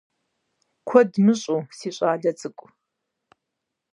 [0.87, 2.69] Куэд мыщӏэу, си щӏалэ цӏыкӏу…